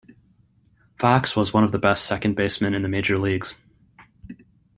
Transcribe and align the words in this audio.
Fox 0.97 1.35
was 1.35 1.53
one 1.53 1.63
of 1.63 1.71
the 1.71 1.77
best 1.77 2.05
second 2.07 2.33
basemen 2.35 2.73
in 2.73 2.81
the 2.81 2.89
major 2.89 3.19
leagues. 3.19 3.53